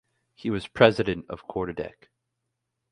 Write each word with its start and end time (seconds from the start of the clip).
He 0.33 0.49
was 0.49 0.65
president 0.65 1.27
of 1.29 1.43
Quarterdeck. 1.47 2.09